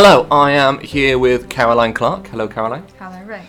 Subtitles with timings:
[0.00, 2.28] Hello, I am here with Caroline Clark.
[2.28, 2.84] Hello, Caroline.
[3.00, 3.42] Hello, Ray.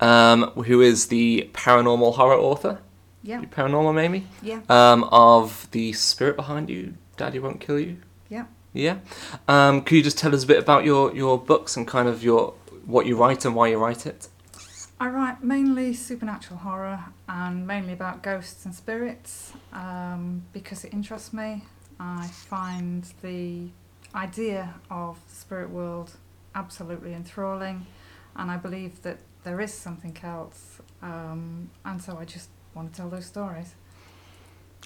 [0.00, 2.80] Um, who is the paranormal horror author?
[3.22, 4.26] Yeah, Paranormal, maybe?
[4.42, 7.98] yeah, Um, of The Spirit Behind You, Daddy Won't Kill You?
[8.28, 8.46] yeah.
[8.72, 8.96] Yeah.
[9.46, 12.24] Um, could you just tell us a bit about your, your books and kind of
[12.24, 14.26] your what you write and why you write it?
[14.98, 21.32] I write mainly supernatural horror and mainly about ghosts and spirits um, because it interests
[21.32, 21.62] me.
[22.00, 23.68] I find the
[24.14, 26.12] idea of the spirit world
[26.54, 27.86] absolutely enthralling,
[28.36, 32.96] and I believe that there is something else, um, and so I just want to
[32.96, 33.74] tell those stories.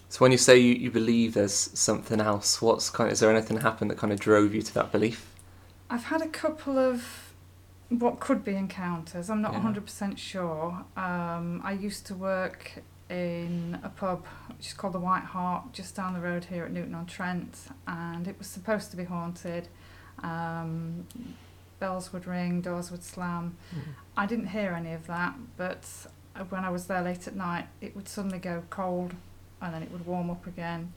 [0.08, 3.60] So when you say you, you believe there's something else, what's kind is there anything
[3.60, 5.32] happened that kind of drove you to that belief?
[5.90, 7.32] I've had a couple of
[7.88, 9.30] what could be encounters.
[9.30, 9.60] I'm not Yeah.
[9.60, 10.84] 100% sure.
[10.96, 14.26] Um, I used to work in a pub
[14.56, 17.68] which is called the White Hart, just down the road here at Newton on Trent,
[17.86, 19.68] and it was supposed to be haunted.
[20.22, 21.06] Um,
[21.78, 23.56] bells would ring, doors would slam.
[24.16, 25.86] I didn't hear any of that, but
[26.48, 29.14] when I was there late at night, it would suddenly go cold
[29.60, 30.92] and then it would warm up again.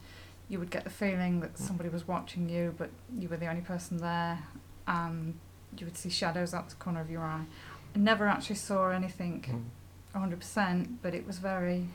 [0.48, 3.62] You would get the feeling that somebody was watching you, but you were the only
[3.62, 4.40] person there,
[4.88, 5.36] and
[5.78, 7.46] you would see shadows out the corner of your eye.
[7.96, 9.64] I never actually saw anything Mm.
[10.16, 11.86] 100%, but it was very,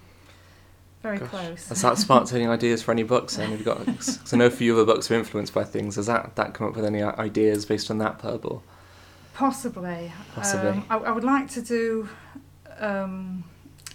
[1.05, 1.29] very Gosh.
[1.29, 1.69] close.
[1.69, 3.37] Has that sparked any ideas for any books?
[3.37, 3.85] Have you got?
[3.85, 5.97] Because I know a few other books are influenced by things.
[5.97, 8.63] Has that that come up with any ideas based on that or?
[9.35, 10.13] Possibly.
[10.35, 10.71] Possibly.
[10.71, 12.09] Um, I, I would like to do
[12.79, 13.45] um,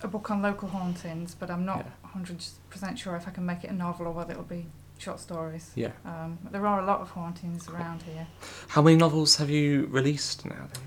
[0.03, 1.83] a book on local hauntings, but I'm not
[2.15, 4.67] 100% sure if I can make it a novel or whether it'll be
[4.99, 5.71] short stories.
[5.75, 5.91] Yeah.
[6.05, 8.27] Um, there are a lot of hauntings around here.
[8.67, 10.67] How many novels have you released now?
[10.73, 10.83] Then?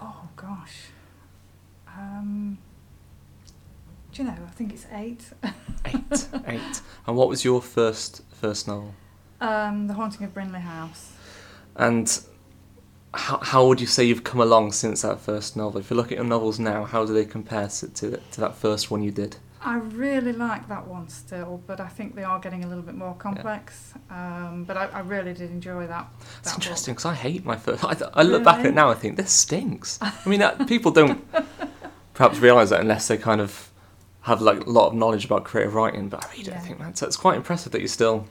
[0.00, 0.88] Oh gosh.
[1.86, 2.58] Um,
[4.12, 4.36] do you know?
[4.46, 5.24] I think it's eight.
[5.86, 6.80] Eight, eight.
[7.06, 8.94] And what was your first first novel?
[9.40, 11.12] Um, the Haunting of Brinley House.
[11.76, 12.20] And
[13.14, 15.80] how how would you say you've come along since that first novel?
[15.80, 18.54] If you look at your novels now, how do they compare to to, to that
[18.56, 19.36] first one you did?
[19.64, 22.96] I really like that one still, but I think they are getting a little bit
[22.96, 23.94] more complex.
[24.10, 26.08] Um, but I, I really did enjoy that.
[26.40, 27.84] It's that interesting because I hate my first.
[27.84, 28.74] I, I look back at it Really?
[28.74, 30.00] now, I think this stinks.
[30.02, 31.24] I mean, that, people don't
[32.14, 33.71] perhaps realise that unless they kind of
[34.22, 36.08] have like a lot of knowledge about creative writing.
[36.08, 36.58] But I it, I Yeah.
[36.60, 38.26] think that's it's quite impressive that you still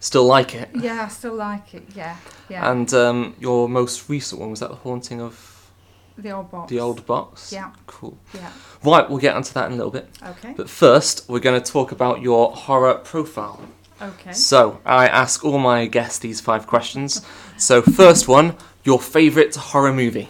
[0.00, 0.68] still like it.
[0.74, 1.84] Yeah, I still like it.
[1.94, 2.16] Yeah,
[2.48, 2.70] yeah.
[2.70, 5.70] And um, your most recent one was that the haunting of
[6.18, 6.70] the old box.
[6.70, 7.52] the old box.
[7.52, 8.18] Yeah, Cool.
[8.34, 8.50] yeah.
[8.84, 10.08] Right, we'll get onto that in a little bit.
[10.22, 10.52] Okay.
[10.56, 13.60] But first, we're going to talk about your horror profile.
[14.00, 14.32] Okay.
[14.32, 17.24] So, I ask all my guests these five questions.
[17.56, 20.28] So, first one, your favourite horror movie?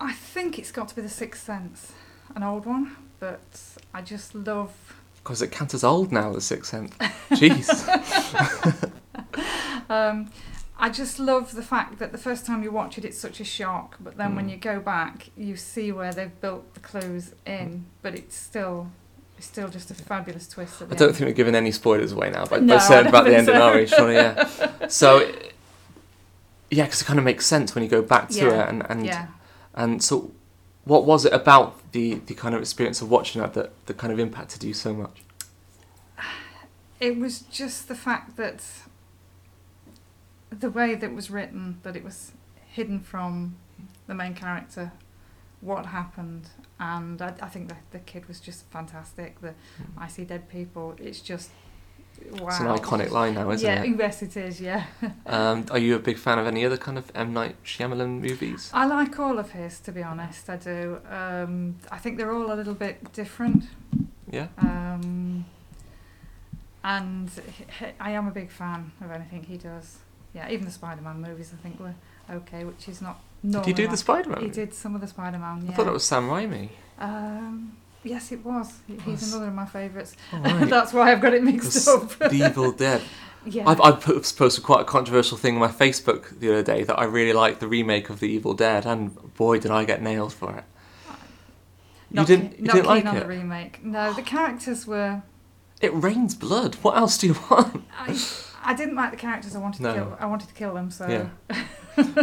[0.00, 1.92] I think it's got to be the Sixth Sense,
[2.36, 3.40] an old one, but
[3.92, 4.72] I just love.
[5.24, 6.92] Because it counts as old now, The Sixth Sense.
[7.30, 8.92] Jeez.
[9.88, 10.30] Um,
[10.78, 13.44] I just love the fact that the first time you watch it, it's such a
[13.44, 14.50] shock, but then when Mm.
[14.50, 18.90] you go back, you see where they've built the clues in, but it's still.
[19.38, 21.16] It's still just a fabulous twist I don't end.
[21.16, 23.62] think we're giving any spoilers away now, but No, saying about the ending, so.
[23.62, 23.86] are we?
[23.86, 24.48] Surely, yeah.
[24.88, 25.18] So,
[26.70, 28.68] yeah, because it kind of makes sense when you go back to Yeah, it.
[28.70, 29.26] And, and, yeah.
[29.74, 30.32] and so,
[30.84, 34.12] what was it about the, the kind of experience of watching that, that that kind
[34.12, 35.22] of impacted you so much?
[37.00, 38.62] It was just the fact that
[40.50, 42.32] the way that it was written, that it was
[42.66, 43.56] hidden from
[44.06, 44.92] the main character,
[45.62, 49.40] what happened, and I, I think that the kid was just fantastic.
[49.40, 49.98] The hmm.
[49.98, 50.94] I see dead people.
[50.98, 51.50] It's just
[52.32, 52.48] wow.
[52.48, 53.96] It's an iconic line now, isn't yeah, it?
[53.98, 54.60] yes, it is.
[54.60, 54.84] Yeah,
[55.26, 58.70] Um, are you a big fan of any other kind of M Night Shyamalan movies?
[58.72, 59.80] I like all of his.
[59.80, 60.98] To be honest, I do.
[61.10, 63.64] Um, I think they're all a little bit different.
[64.30, 64.48] Yeah.
[64.58, 65.44] Um,
[66.82, 67.30] and
[68.00, 69.98] I am a big fan of anything he does.
[70.34, 71.94] Yeah, even the Spider-Man movies I think were
[72.30, 74.40] okay, which is not Did you do the Spider-Man?
[74.40, 75.64] He did some of the Spider-Man.
[75.64, 75.72] Yeah.
[75.72, 76.68] I thought it was Sam Raimi.
[76.98, 77.76] Um,
[78.06, 78.72] yes, it was.
[78.86, 80.16] He's Was- another of my favourites.
[80.32, 80.68] Right.
[80.68, 82.10] That's why I've got it mixed up.
[82.18, 83.02] the Evil Dead.
[83.44, 83.64] yeah.
[83.68, 87.04] I've, put, posted quite a controversial thing on my Facebook the other day that I
[87.04, 90.56] really like the remake of The Evil Dead, and boy, did I get nailed for
[90.56, 90.64] it.
[92.10, 93.20] You didn't, keen, you not didn't like on it?
[93.20, 93.84] the remake.
[93.84, 95.22] No, the characters were.
[95.80, 96.76] It rains blood.
[96.76, 97.84] What else do you want?
[97.98, 98.16] I,
[98.64, 99.54] I didn't like the characters.
[99.56, 99.92] I wanted No.
[99.92, 100.16] to kill.
[100.20, 100.90] I wanted to kill them.
[100.90, 101.64] So Yeah.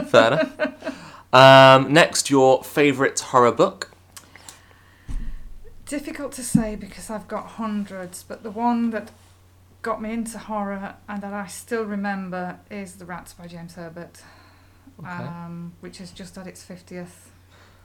[0.06, 1.34] Fair enough.
[1.34, 3.92] Um, next, your favourite horror book?
[5.94, 9.12] Difficult to say because I've got hundreds, but the one that
[9.84, 14.24] got me into horror and that I still remember is The Rats by James Herbert,
[15.00, 15.08] Okay.
[15.08, 17.30] um, which has just had its 50th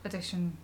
[0.06, 0.56] edition,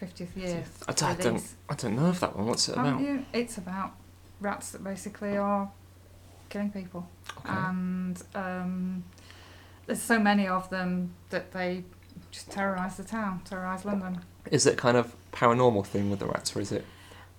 [0.00, 0.62] 50th year.
[0.86, 1.54] I, don't, I don't.
[1.68, 2.46] I don't know if that one.
[2.46, 3.00] What's it about?
[3.00, 3.26] you?
[3.32, 3.96] It's about
[4.40, 5.72] rats that basically are
[6.48, 7.08] killing people.
[7.38, 7.52] Okay.
[7.54, 9.02] And um,
[9.86, 11.82] there's so many of them that they
[12.30, 14.20] just terrorise the town, terrorise London.
[14.50, 16.84] Is it kind of paranormal thing with the rats, or is it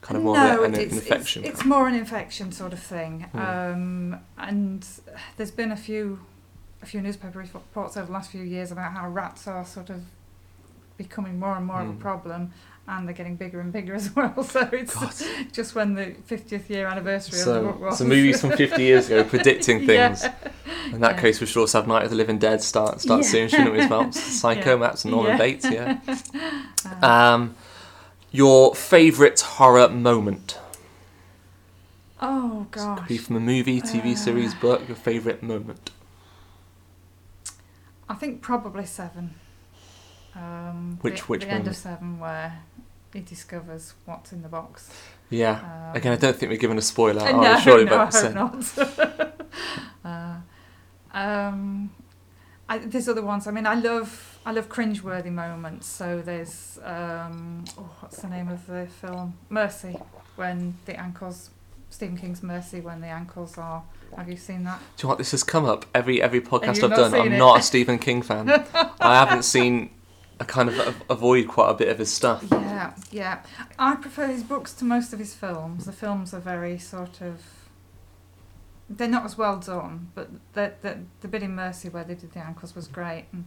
[0.02, 1.44] kind of more no, of an, it's, infection?
[1.44, 3.22] It's, it's more an infection sort of thing.
[3.31, 3.40] Hmm.
[3.40, 4.88] Um, and
[5.38, 6.19] there's been a few,
[6.81, 10.04] a few newspaper reports over the last few years about how rats are sort of
[10.98, 11.98] becoming more and more of Hmm.
[11.98, 12.54] a problem,
[12.87, 14.43] and they're getting bigger and bigger as well.
[14.43, 15.13] So it's God.
[15.51, 17.97] just when the 50th year anniversary of the So, was.
[17.97, 20.13] so movies from 50 years ago predicting Yeah.
[20.13, 20.33] things.
[20.93, 21.21] In that Yeah.
[21.21, 23.29] case, we should also have Night of the Living Dead start start Yeah.
[23.29, 23.79] soon, shouldn't we?
[23.79, 24.75] As well, Psycho, Yeah.
[24.75, 25.37] Maps, and Norman Yeah.
[25.37, 25.65] Bates.
[25.71, 25.97] Yeah.
[27.01, 27.55] Uh, Um,
[28.31, 30.59] your favourite horror moment?
[32.21, 34.87] oh This Could be from a movie, TV Uh, series, book.
[34.87, 35.89] Your favourite moment?
[38.07, 39.33] I think probably seven.
[40.35, 42.59] Um, Which- the, which the end of seven where
[43.15, 44.91] he discovers what's in the box.
[45.29, 45.89] Yeah.
[45.89, 47.21] Um, Again, I don't think we're giving a spoiler.
[47.31, 48.77] No, surely, no, I hope not.
[50.06, 50.35] uh,
[51.13, 51.91] um,
[52.67, 53.47] I, there's other ones.
[53.47, 55.88] I mean, I love I love cringeworthy moments.
[55.88, 59.38] So there's um, oh, what's the name of the film?
[59.50, 59.97] Misery,
[60.35, 61.51] when the ankles.
[61.91, 63.83] Stephen King's Misery, when the ankles are.
[64.18, 64.79] Have you seen that?
[64.97, 65.18] Do you know what?
[65.18, 67.13] This has come up every every podcast I've done.
[67.13, 67.38] I'm it?
[67.38, 68.50] not a Stephen King fan.
[69.00, 69.91] I haven't seen.
[70.39, 72.43] I kind of avoid quite a bit of his stuff.
[72.51, 73.39] Yeah, yeah.
[73.79, 75.85] I prefer his books to most of his films.
[75.85, 77.41] The films are very sort of.
[78.89, 82.33] They're not as well done, but the the the bit in Misery where they did
[82.33, 83.45] the ankles was great, and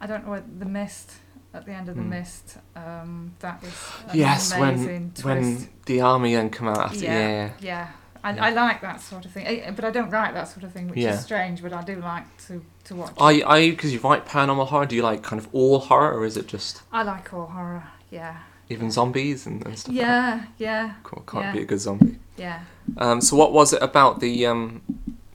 [0.00, 1.12] I don't know what the mist
[1.54, 2.08] at the end of the Mm.
[2.08, 2.56] mist.
[2.74, 3.72] Um, that was
[4.08, 5.24] an Yes, when amazing twist.
[5.24, 6.98] when the army then come out after.
[7.04, 7.12] Yeah.
[7.28, 7.50] Yeah.
[7.60, 7.88] yeah.
[8.24, 8.30] Yeah.
[8.30, 8.44] I, Yeah.
[8.46, 10.98] I like that sort of thing, but I don't write that sort of thing, which
[10.98, 11.14] Yeah.
[11.14, 11.62] is strange.
[11.62, 13.12] But I do like to, to watch.
[13.18, 14.86] Are you, are you because you write paranormal horror?
[14.86, 17.84] Do you like kind of all horror, or is it just I like all horror.
[18.10, 18.38] Yeah,
[18.68, 19.94] even zombies and, and stuff?
[19.94, 20.94] Like yeah, yeah.
[21.02, 21.22] Cool.
[21.26, 21.52] Can't yeah.
[21.52, 22.18] be a good zombie.
[22.36, 22.60] yeah.
[22.98, 24.82] Um, so what was it about the um,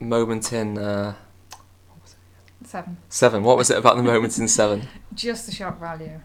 [0.00, 1.14] moment in uh,
[2.64, 2.98] Seven.
[3.08, 3.42] Seven?
[3.44, 4.86] What was it about the moment in Seven?
[5.14, 6.20] Just the shock value.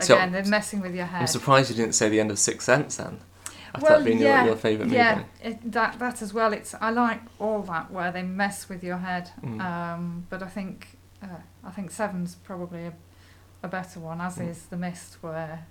[0.00, 1.20] So- Again, they're messing with your head.
[1.20, 3.20] I'm surprised you didn't say the end of Sixth Sense then.
[3.74, 4.96] After Well, that being yeah, your, your favourite movie.
[4.96, 6.52] yeah, it, that that as well.
[6.52, 9.30] It's I like all that where they mess with your head.
[9.42, 9.60] Mm.
[9.60, 11.26] Um, but I think uh,
[11.64, 12.92] I think Seven's probably a,
[13.62, 14.50] a better one, as Mm.
[14.50, 15.64] is The Mist, where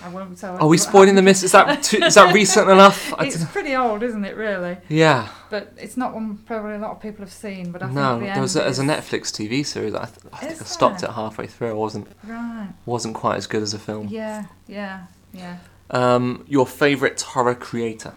[0.00, 0.56] I won't tell.
[0.58, 1.42] Are we spoiling the mist?
[1.42, 3.12] Is that too, is that recent enough?
[3.18, 4.36] It's pretty old, isn't it?
[4.36, 5.28] Really, yeah.
[5.50, 7.72] but it's not one probably a lot of people have seen.
[7.72, 9.92] But I No, think the there was a, there's a Netflix TV series.
[9.94, 11.70] I, th- I think I stopped it halfway through.
[11.70, 12.68] I wasn't Right.
[12.84, 14.06] wasn't quite as good as a film.
[14.08, 14.44] Yeah.
[14.68, 15.06] Yeah.
[15.32, 15.56] Yeah.
[15.90, 18.14] Um, your favourite horror creator?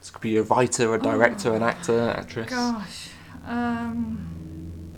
[0.00, 2.50] This could be a writer, a director, an actor, actress.
[2.50, 3.08] Gosh.
[3.46, 4.92] Um,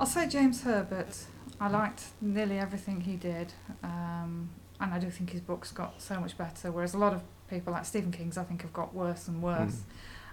[0.00, 1.16] I'll say James Herbert.
[1.60, 3.52] I liked nearly everything he did.
[3.82, 4.50] Um,
[4.80, 7.72] and I do think his books got so much better, whereas a lot of people
[7.72, 9.82] like Stephen King's I think have got worse and worse.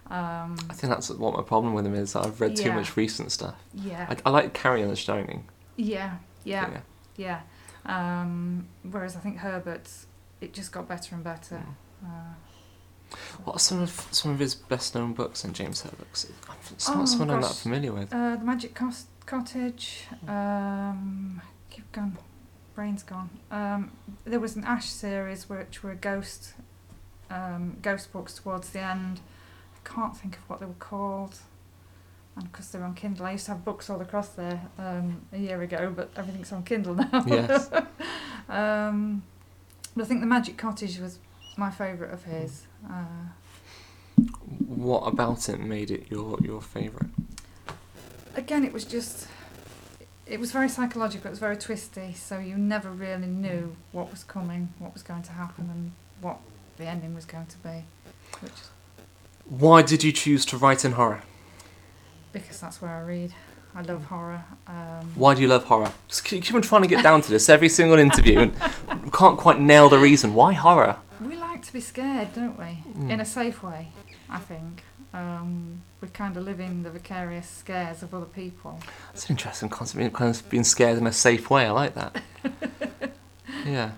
[0.09, 2.15] Um, I think that's what my problem with him is.
[2.15, 3.55] I've read too much recent stuff.
[3.75, 5.45] yeah, I, I like Carrie and the Shining.
[5.75, 6.81] yeah, yeah, but
[7.15, 7.41] yeah.
[7.89, 10.05] Um, whereas I think Herbert's,
[10.41, 11.63] it just got better and better.
[12.03, 12.33] Uh,
[13.43, 16.07] What are some of some of his best known books in James Herbert?
[16.13, 16.31] 'Cause
[16.71, 18.13] It's Oh, not someone I'm that familiar with.
[18.13, 20.05] Uh, the Magic Cos- Cottage.
[20.27, 21.41] Um,
[21.71, 22.17] keep gone.
[22.75, 23.29] Brain's gone.
[23.49, 23.91] Um,
[24.25, 26.53] there was an Ash series which were ghost,
[27.31, 29.19] um, ghost books towards the end.
[29.75, 31.39] I can't think of what they were called.
[32.39, 35.37] And because they're on Kindle, I used to have books all across there um, a
[35.37, 37.23] year ago, but everything's on Kindle now.
[37.27, 37.69] Yes.
[38.49, 39.23] um,
[39.93, 41.19] but I think the Magic Cottage was
[41.57, 42.65] my favourite of his.
[42.89, 43.33] Uh,
[44.67, 47.11] What about it made it your your favourite?
[48.35, 49.27] again, it was just.
[50.25, 51.27] It was very psychological.
[51.27, 52.13] It was very twisty.
[52.13, 55.91] So you never really knew what was coming, what was going to happen, and
[56.21, 56.37] what
[56.77, 57.83] the ending was going to be.
[58.39, 58.53] Which,
[59.49, 61.23] Why did you choose to write in horror?
[62.31, 63.33] Because that's where I read.
[63.75, 64.43] I love horror.
[64.67, 65.91] Um, Why do you love horror?
[66.07, 69.37] Just keep, keep on trying to get down to this every single interview, and can't
[69.37, 70.33] quite nail the reason.
[70.33, 70.95] Why horror?
[71.21, 72.83] We like to be scared, don't we?
[72.97, 73.11] Mm.
[73.11, 73.89] In a safe way,
[74.29, 74.83] I think.
[75.13, 78.79] Um, we kind of live in the vicarious scares of other people.
[79.13, 79.97] It's an interesting concept.
[79.97, 81.65] being- Kind of being scared in a safe way.
[81.65, 82.21] I like that.
[83.65, 83.91] yeah.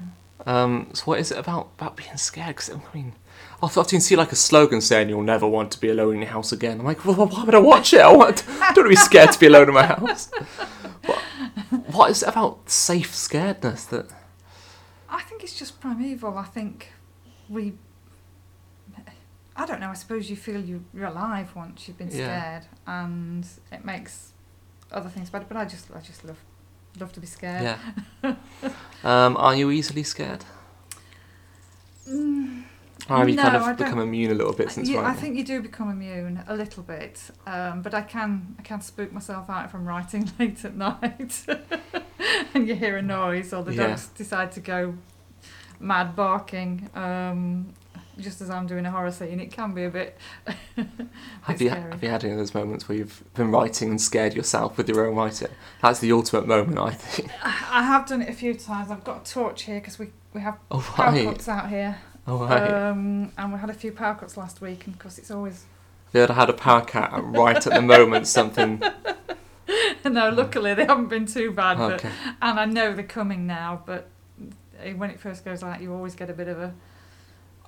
[0.46, 2.56] Um, so what is it about about being scared?
[2.56, 3.14] Because I mean,
[3.62, 3.72] I've
[4.02, 6.80] see like a slogan saying "You'll never want to be alone in your house again."
[6.80, 8.02] I'm like, well, why would I watch it?
[8.02, 10.32] I, want, I don't want to be scared to be alone in my house.
[11.06, 11.20] What,
[11.94, 14.08] what is it about safe scaredness that?
[15.10, 16.38] I think it's just primeval.
[16.38, 16.92] I think
[17.50, 17.74] we.
[19.56, 19.90] I don't know.
[19.90, 22.14] I suppose you feel you, you're alive once you've been Yeah.
[22.42, 24.32] scared, and it makes
[24.92, 25.46] other things better.
[25.48, 26.38] But I just, I just love,
[27.00, 27.78] love to be scared.
[28.24, 28.36] Yeah.
[29.04, 30.44] um, are you easily scared?
[32.10, 32.64] Mm,
[33.10, 35.00] Or have you kind No, I of don't- become immune a little bit since You-
[35.00, 38.82] I think you do become immune a little bit, um, but I can I can
[38.82, 41.46] spook myself out from writing late at night,
[42.54, 43.88] and you hear a noise or the Yeah.
[43.88, 44.96] dogs decide to go
[45.80, 46.90] mad barking.
[46.96, 47.74] Um,
[48.20, 50.18] just as I'm doing a horror scene, it can be a bit.
[50.78, 50.88] Have
[51.58, 51.92] bit you, scary.
[51.92, 54.88] have you had any of those moments where you've been writing and scared yourself with
[54.90, 55.50] your own writing?
[55.82, 57.30] That's the ultimate moment, I think.
[57.44, 58.92] I have done it a few times.
[58.92, 61.26] I've got a torch here because we we have Oh, power right.
[61.26, 62.72] cuts out here, Oh, right.
[62.72, 65.66] um, and we had a few power cuts last week, and of course it's always.
[66.12, 68.82] They had had a power and right at the moment something.
[70.06, 72.12] no, luckily they haven't been too bad, but Okay.
[72.42, 74.08] and I know they're coming now, but
[74.82, 76.74] eh, when it first goes out, you always get a bit of a,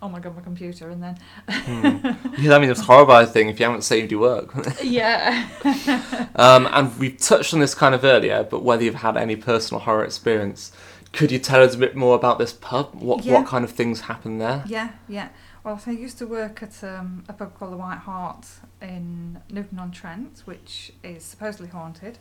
[0.04, 1.18] oh my god, my computer, and then
[1.50, 2.08] Hmm.
[2.38, 4.54] Yeah, I mean, it's a horrible thing if you haven't saved your work.
[4.84, 5.48] yeah,
[6.36, 9.80] um, and we've touched on this kind of earlier, but whether you've had any personal
[9.82, 10.72] horror experience,
[11.14, 12.94] could you tell us a bit more about this pub?
[12.94, 13.34] What Yeah.
[13.36, 14.64] what kind of things happen there?
[14.68, 15.30] yeah, yeah.
[15.64, 18.46] Well, so I used to work at um, a pub called the White Hart
[18.82, 22.18] in Newton on Trent, which is supposedly haunted.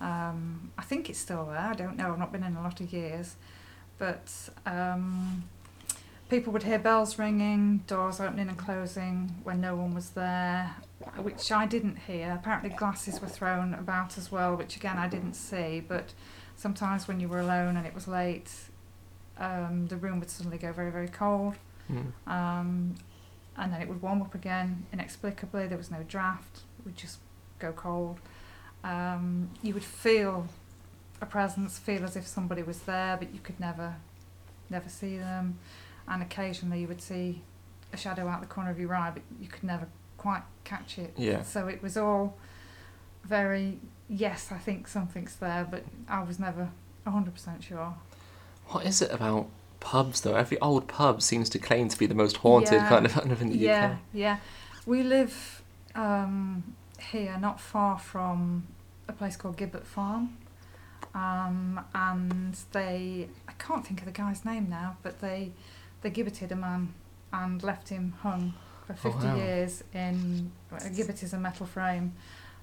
[0.00, 1.58] Um, I think it's still there.
[1.58, 2.12] I don't know.
[2.12, 3.36] I've not been in a lot of years,
[3.98, 4.30] but
[4.64, 5.44] um,
[6.28, 10.74] people would hear bells ringing, doors opening and closing when no one was there,
[11.18, 12.32] which I didn't hear.
[12.32, 15.82] Apparently, glasses were thrown about as well, which again I didn't see.
[15.86, 16.12] But
[16.56, 18.50] sometimes when you were alone and it was late,
[19.38, 21.56] um, the room would suddenly go very, very cold,
[21.88, 22.08] Hmm.
[22.26, 22.94] um,
[23.56, 25.66] and then it would warm up again inexplicably.
[25.68, 27.18] There was no draft; it would just
[27.58, 28.18] go cold.
[28.82, 30.48] Um, you would feel
[31.20, 33.96] a presence, feel as if somebody was there, but you could never,
[34.68, 35.58] never see them.
[36.08, 37.42] And occasionally, you would see
[37.92, 41.12] a shadow out the corner of your eye, but you could never quite catch it.
[41.16, 41.42] Yeah.
[41.42, 42.36] So it was all
[43.24, 46.70] very yes, I think something's there, but I was never
[47.06, 47.94] hundred percent sure.
[48.68, 49.48] What is it about
[49.80, 50.34] pubs though?
[50.34, 52.88] Every old pub seems to claim to be the most haunted Yeah.
[52.88, 53.90] kind of kind of in the yeah, UK.
[53.90, 53.98] yeah.
[54.12, 54.36] yeah.
[54.86, 55.62] We live
[55.94, 58.66] um, here, not far from
[59.08, 60.36] a place called Gibbet Farm,
[61.14, 65.52] um, and they I can't think of the guy's name now, but they
[66.06, 66.94] they gibbeted a man
[67.32, 68.54] and left him hung
[68.86, 69.34] for Oh, 50 wow.
[69.36, 72.12] years in a gibbet is a metal frame,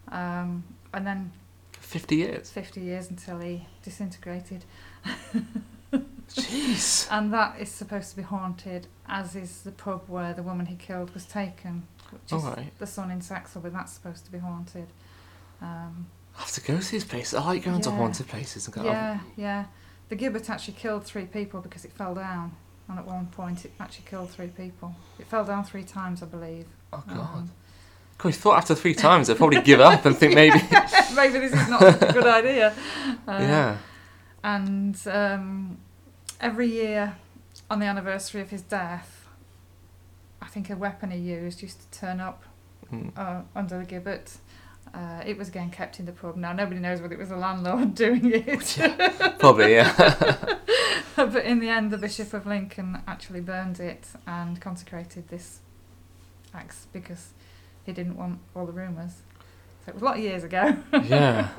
[0.07, 1.31] um, and then
[1.79, 2.49] Fifty years.
[2.49, 4.63] 50 years until he disintegrated.
[6.29, 7.07] Jeez.
[7.11, 10.75] And that is supposed to be haunted, as is the pub where the woman he
[10.77, 12.79] killed was taken, which is Alright.
[12.79, 13.73] the Sun in Saxilby.
[13.73, 14.87] That's supposed to be haunted.
[15.61, 16.07] Um,
[16.37, 17.33] I have to go to these places.
[17.33, 18.85] I like going to haunted places and go.
[18.85, 19.65] yeah, yeah.
[20.07, 22.55] The gibbet actually killed three people because it fell down.
[22.89, 24.93] And at one point, it actually killed three people.
[25.19, 26.65] It fell down three times, I believe.
[26.91, 27.19] Oh god.
[27.19, 27.51] Um,
[28.17, 30.57] God, thought after three times they'd probably give up and think maybe.
[31.15, 32.73] maybe this is not such a good idea.
[33.27, 33.77] Uh, yeah.
[34.43, 35.77] And um,
[36.41, 37.15] every year
[37.69, 39.27] on the anniversary of his death,
[40.41, 42.43] I think a weapon he used used to turn up
[42.91, 43.11] Mm.
[43.17, 44.37] uh, under the gibbet.
[44.93, 46.35] Uh, it was again kept in the pub.
[46.35, 48.77] Now nobody knows whether it was the landlord doing it,
[49.39, 49.91] Probably, yeah.
[51.15, 55.59] but in the end, the Bishop of Lincoln actually burned it and consecrated this
[56.53, 57.33] axe because
[57.85, 59.21] he didn't want all the rumours.
[59.85, 60.77] So it was a lot of years ago.
[61.03, 61.49] yeah.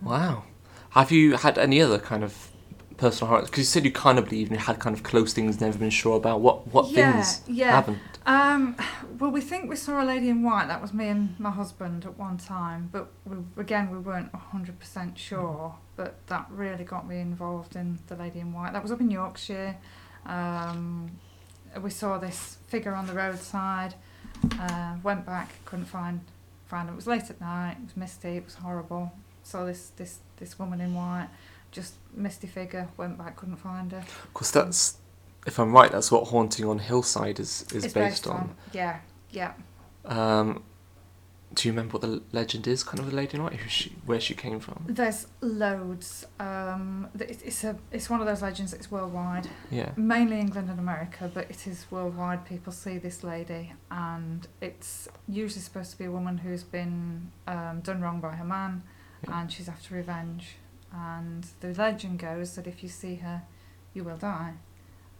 [0.00, 0.44] Wow.
[0.90, 2.50] Have you had any other kind of
[2.96, 3.42] personal horror?
[3.42, 5.78] Because you said you kind of believe and you had kind of close things, never
[5.78, 7.72] been sure about what what yeah, things yeah.
[7.72, 8.00] happened.
[8.28, 8.76] Um,
[9.18, 10.68] well, we think we saw a lady in white.
[10.68, 14.78] That was me and my husband at one time, but we, again, we weren't hundred
[14.78, 15.74] percent sure.
[15.96, 18.74] But that really got me involved in the lady in white.
[18.74, 19.78] That was up in Yorkshire.
[20.26, 21.10] Um,
[21.80, 23.94] we saw this figure on the roadside.
[24.60, 26.20] Uh, went back, couldn't find
[26.66, 26.92] find it.
[26.92, 27.78] It was late at night.
[27.80, 28.36] It was misty.
[28.36, 29.10] It was horrible.
[29.42, 31.30] Saw this this this woman in white,
[31.72, 32.88] just misty figure.
[32.98, 34.04] Went back, couldn't find her.
[34.34, 34.98] Because that's,
[35.48, 38.54] if I'm right, that's what Haunting on Hillside is, is it's based, on.
[38.72, 38.98] Yeah,
[39.30, 39.54] yeah.
[40.04, 40.62] Um,
[41.54, 44.20] do you remember what the legend is, kind of the lady in who she, where
[44.20, 44.84] she came from?
[44.86, 46.26] There's loads.
[46.38, 49.92] Um, it's a it's one of those legends that's worldwide, Yeah.
[49.96, 52.44] mainly England and America, but it is worldwide.
[52.44, 57.80] People see this lady, and it's usually supposed to be a woman who's been um,
[57.80, 58.82] done wrong by her man,
[59.26, 59.40] Yeah.
[59.40, 60.56] and she's after revenge.
[60.92, 63.42] And the legend goes that if you see her,
[63.94, 64.54] you will die.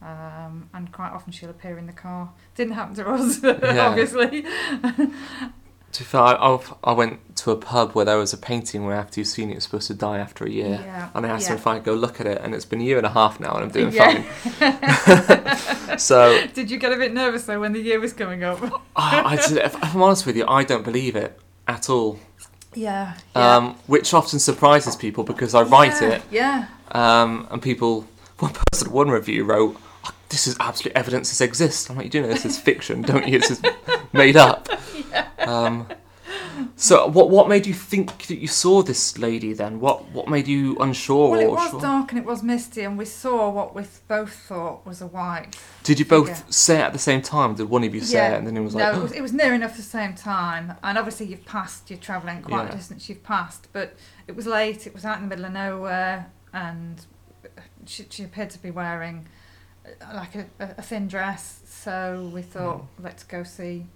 [0.01, 2.31] Um, and quite often she'll appear in the car.
[2.55, 3.89] Didn't happen to us, Yeah.
[3.89, 4.43] obviously.
[5.93, 8.95] To be fair, I, I, went to a pub where there was a painting where
[8.95, 10.81] after you've seen it, it's supposed to die after a year.
[10.85, 11.09] Yeah.
[11.15, 11.55] And I asked yeah.
[11.55, 13.11] them if I could go look at it, and it's been a year and a
[13.11, 14.23] half now, and I'm doing Yeah.
[14.59, 15.99] fine.
[15.99, 18.61] so Did you get a bit nervous though when the year was coming up?
[18.95, 22.21] I, I just- if I'm honest with you, I don't believe it at all.
[22.75, 23.15] Yeah.
[23.35, 26.67] Um, which often surprises people because I write yeah, it, Yeah.
[26.93, 28.07] um, and people.
[28.39, 29.81] One person, one review wrote, "I-
[30.31, 31.89] this is absolute evidence this exists.
[31.89, 33.39] I'm like, you do know this is fiction, don't you?
[33.39, 33.63] This is
[34.13, 34.69] made up.
[35.39, 35.87] Um,
[36.77, 39.81] so, what what made you think that you saw this lady then?
[39.81, 41.81] What what made you unsure Well, it or was sure?
[41.81, 45.57] dark and it was misty, and we saw what we both thought was a white.
[45.85, 46.45] Did you both figure.
[46.53, 47.55] say it at the same time?
[47.55, 48.35] Did one of you say Yeah.
[48.35, 50.15] it and then it was no, like, it was, it was near enough the same
[50.15, 51.89] time, and obviously you've passed.
[51.91, 52.73] You're travelling quite Yeah.
[52.73, 53.09] a distance.
[53.09, 54.87] You've passed, but it was late.
[54.87, 57.07] It was out in the middle of nowhere, and
[57.87, 59.27] she, she appeared to be wearing
[60.15, 61.61] like a, a thin dress.
[61.69, 63.05] So we thought, Mm.
[63.05, 63.87] let's go see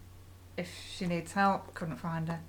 [0.56, 1.74] if she needs help.
[1.74, 2.40] Couldn't find her.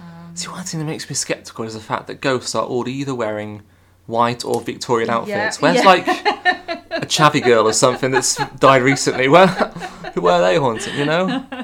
[0.00, 2.88] Um, See, one thing that makes me sceptical is the fact that ghosts are all
[2.88, 3.62] either wearing
[4.06, 5.60] white or Victorian outfits.
[5.60, 5.82] Where's yeah.
[5.84, 9.28] like a chavvy girl or something that's died recently?
[9.28, 9.48] Where,
[10.14, 10.96] where are they haunting?
[10.96, 11.46] You know.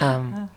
[0.00, 0.50] Um,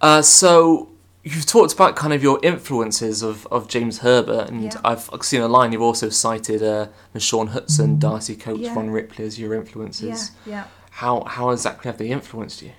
[0.00, 0.88] uh, so
[1.24, 4.80] you've talked about kind of your influences of, of James Herbert, and Yeah.
[4.84, 6.88] I've seen a line you've also cited uh,
[7.18, 8.74] Shaun Hutson, Darcy Coates, Yeah.
[8.74, 10.30] Ron Ripley as your yeah, influences.
[10.46, 10.64] yeah.
[10.90, 12.72] How how exactly have they influenced you?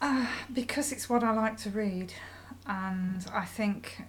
[0.00, 2.12] Uh, because it's what I like to read,
[2.66, 4.02] and I think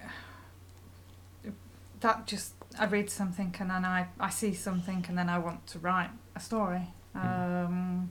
[1.99, 5.67] that just I read something and then I, I see something and then I want
[5.67, 6.87] to write a story.
[7.13, 8.09] Um,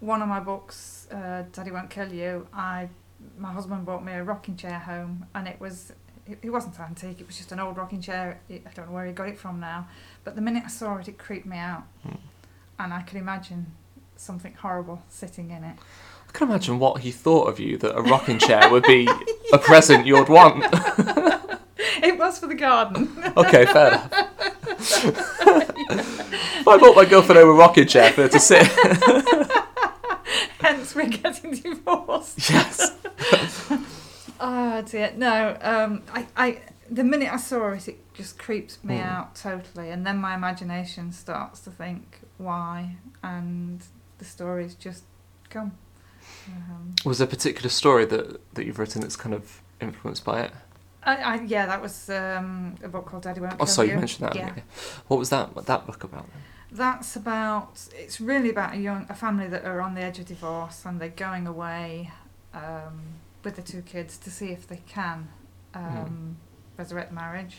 [0.00, 2.88] one of my books, uh, Daddy Won't Kill You, I
[3.38, 5.92] my husband bought me a rocking chair home and it was
[6.26, 8.40] it, it wasn't antique, it was just an old rocking chair.
[8.48, 9.88] It, I don't know where he got it from now,
[10.24, 12.16] but the minute I saw it, it creeped me out, Hmm.
[12.78, 13.72] and I could imagine
[14.16, 15.76] something horrible sitting in it.
[16.28, 19.08] I can imagine what he thought of you that a rocking chair would be
[19.52, 20.64] a present you'd want.
[22.00, 23.08] It was for the garden.
[23.36, 24.10] okay, fair enough.
[26.66, 28.66] I bought my girlfriend over a rocking chair for her to sit.
[30.60, 32.50] Hence, we're getting divorced.
[32.50, 32.67] yes.
[34.94, 35.16] Oh it.
[35.18, 35.56] no.
[35.60, 39.04] Um, I, I, the minute I saw it, it just creeps me Mm.
[39.06, 43.82] out totally, and then my imagination starts to think why, and
[44.18, 45.04] the stories just
[45.50, 45.72] come.
[46.48, 50.42] Um, Was there a particular story that, that you've written that's kind of influenced by
[50.42, 50.52] it?
[51.02, 53.94] I, I, yeah, that was um, a book called Daddy Won't Oh, Kill sorry, You.
[53.94, 54.34] you mentioned that.
[54.36, 54.52] Yeah.
[55.06, 55.54] What was that?
[55.54, 56.26] What that book about?
[56.32, 56.42] Then?
[56.70, 57.88] That's about.
[57.94, 61.00] It's really about a young, a family that are on the edge of divorce, and
[61.00, 62.10] they're going away
[62.52, 63.00] um,
[63.44, 65.28] with the two kids to see if they can
[65.74, 66.36] um,
[66.76, 67.58] resurrect marriage.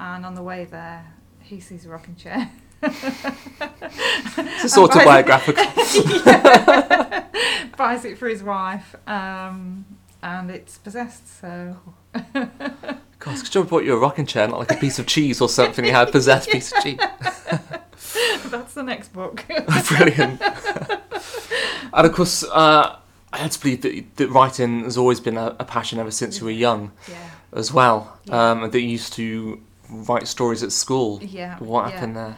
[0.00, 2.50] And on the way there, he sees a rocking chair.
[4.36, 5.64] It's this autobiographical.
[6.26, 7.24] Yeah.
[7.76, 9.84] Buys it for his wife, um,
[10.22, 11.40] and it's possessed.
[11.40, 11.76] So
[13.18, 15.40] Gosh, could you have bought you a rocking chair, not like a piece of cheese
[15.40, 15.84] or something?
[15.84, 16.98] You had a possessed piece of cheese.
[16.98, 19.44] that's the next book.
[19.88, 20.40] Brilliant.
[21.92, 22.96] and of course, uh,
[23.34, 26.38] I had to believe that, that writing has always been a, a passion ever since
[26.38, 28.18] you were young yeah, as well.
[28.24, 28.50] Yeah.
[28.52, 31.20] Um, that you used to write stories at school.
[31.22, 31.58] yeah.
[31.58, 32.36] What happened there?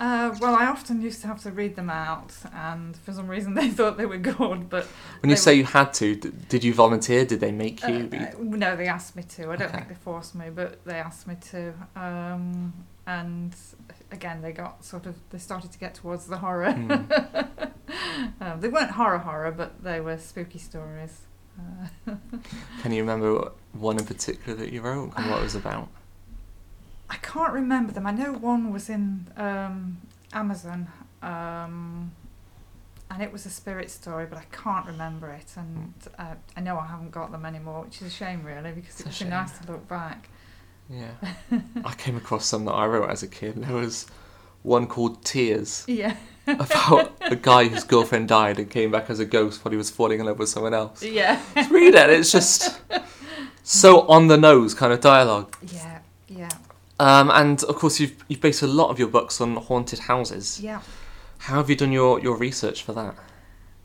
[0.00, 3.54] Uh, well, I often used to have to read them out, and for some reason
[3.60, 4.70] they thought they were good.
[4.70, 4.84] But
[5.20, 7.24] When you say were- you had to, d- did you volunteer?
[7.24, 8.08] Did they make uh, you?
[8.12, 9.50] uh, no, they asked me to.
[9.50, 9.76] I don't Okay.
[9.78, 11.74] think they forced me, but they asked me to.
[11.96, 12.72] Um,
[13.06, 13.54] and
[14.10, 16.72] again, they got sort of they started to get towards the horror.
[16.72, 16.92] Hmm.
[18.40, 21.22] um, they weren't horror horror, but they were spooky stories.
[21.58, 22.14] Uh,
[22.82, 25.88] Can you remember one in particular that you wrote and what it was about?
[27.10, 28.06] I can't remember them.
[28.06, 29.98] I know one was in um,
[30.32, 30.88] Amazon,
[31.22, 32.12] um,
[33.10, 35.46] and it was a spirit story, but I can't remember it.
[35.56, 39.00] And uh, I know I haven't got them anymore, which is a shame, really, because
[39.00, 40.28] It's it would be nice to look back.
[40.90, 41.10] Yeah.
[41.84, 43.62] I came across some that I wrote as a kid.
[43.62, 44.06] There was
[44.62, 49.24] one called Tears Yeah, about a guy whose girlfriend died and came back as a
[49.24, 51.02] ghost while he was falling in love with someone else.
[51.02, 52.10] yeah, Just read it.
[52.10, 52.80] It's just
[53.62, 55.56] so on the nose kind of dialogue.
[55.72, 55.98] yeah,
[56.28, 56.48] yeah,
[56.98, 60.60] Um, and of course, you've you've based a lot of your books on haunted houses.
[60.60, 60.80] yeah.
[61.40, 63.14] How have you done your, your research for that?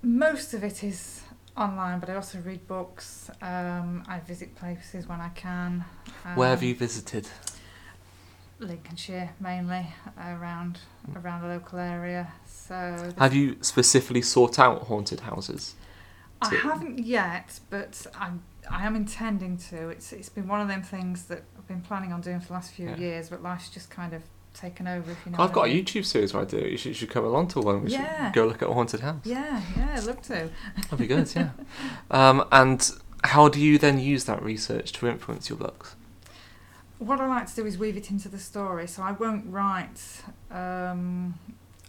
[0.01, 1.21] Most of it is
[1.55, 3.29] online, but I also read books.
[3.41, 5.85] Um, I visit places when I can.
[6.35, 7.27] Where have Um, you visited?
[8.59, 9.87] Lincolnshire mainly
[10.17, 10.79] around
[11.15, 12.31] around the local area.
[12.45, 15.75] So Have you specifically sought out haunted houses?
[16.41, 19.89] I haven't yet, but I'm I am intending to.
[19.89, 22.53] It's it's been one of them things that I've been planning on doing for the
[22.53, 22.97] last few Yeah.
[22.97, 25.11] years, but life's just kind of taken over.
[25.11, 25.39] If you know.
[25.39, 25.69] I've got a.
[25.69, 26.57] YouTube series where I do.
[26.57, 27.83] You should, you should come along to one.
[27.83, 28.27] We Yeah.
[28.27, 29.21] should go look at a haunted house.
[29.23, 30.49] Yeah, yeah, I'd love to.
[30.75, 31.49] That'd be good, yeah.
[32.11, 32.89] Um, and
[33.23, 35.95] how do you then use that research to influence your books?
[36.99, 40.21] What I like to do is weave it into the story, so I won't write.
[40.51, 41.33] Um,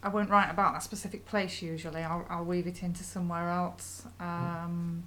[0.02, 2.02] I won't write about that specific place usually.
[2.02, 4.04] I'll, I'll weave it into somewhere else.
[4.18, 5.04] Um,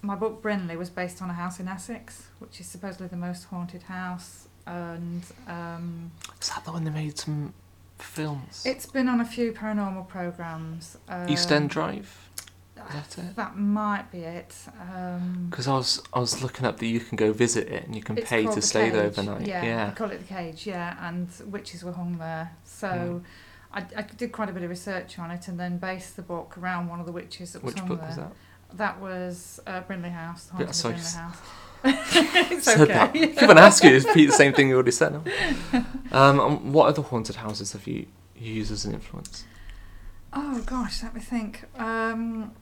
[0.00, 3.44] my book Brinley was based on a house in Essex, which is supposedly the most
[3.44, 7.52] haunted house, and um, Is that the one they made some
[7.98, 8.62] films?
[8.66, 10.96] It's been on a few paranormal programs.
[11.08, 12.28] Um, East End Drive.
[12.76, 12.82] Is
[13.16, 13.36] that it?
[13.36, 14.56] That might be it.
[14.92, 17.94] Um, Because I was I was looking up that you can go visit it and
[17.94, 19.46] you can pay to the stay there overnight.
[19.46, 19.88] Yeah, Yeah.
[19.90, 20.66] they call it the cage.
[20.66, 22.52] Yeah, and witches were hung there.
[22.64, 22.88] So.
[22.88, 23.22] Mm.
[23.74, 26.58] I, I did quite a bit of research on it and then based the book
[26.58, 28.08] around one of the witches that was Which hung book there.
[28.08, 28.32] was that?
[28.74, 30.44] That was uh, Brinley House.
[30.44, 31.38] The Yeah, Haunting of Brinley House.
[31.84, 32.92] it's Said okay.
[32.92, 33.12] that.
[33.12, 35.20] Keep on asking, it's repeat the same thing you already said.
[36.12, 39.44] Um, what other haunted houses have you you used as an influence?
[40.32, 41.64] Oh gosh, let me think.
[41.78, 42.52] Um,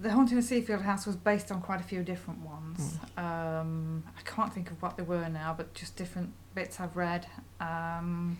[0.00, 2.98] the Haunting of Seafield House was based on quite a few different ones.
[3.16, 7.26] Um, I can't think of what they were now, but just different bits I've read.
[7.60, 8.38] Um,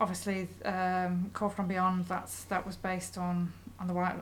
[0.00, 2.06] obviously, um, Call from Beyond.
[2.06, 4.16] That's that was based on on the White